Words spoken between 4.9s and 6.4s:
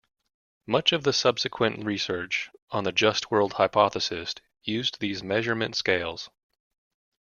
these measurement scales.